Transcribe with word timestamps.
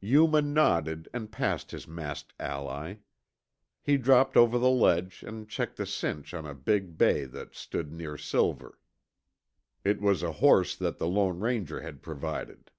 Yuma 0.00 0.42
nodded 0.42 1.08
and 1.14 1.30
passed 1.30 1.70
his 1.70 1.86
masked 1.86 2.32
ally. 2.40 2.96
He 3.80 3.96
dropped 3.96 4.36
over 4.36 4.58
the 4.58 4.68
ledge 4.68 5.22
and 5.24 5.48
checked 5.48 5.76
the 5.76 5.86
cinch 5.86 6.34
on 6.34 6.44
a 6.44 6.52
big 6.52 6.98
bay 6.98 7.26
that 7.26 7.54
stood 7.54 7.92
near 7.92 8.18
Silver. 8.18 8.80
It 9.84 10.00
was 10.00 10.24
a 10.24 10.32
horse 10.42 10.74
that 10.74 10.98
the 10.98 11.06
Lone 11.06 11.38
Ranger 11.38 11.82
had 11.82 12.02
provided. 12.02 12.72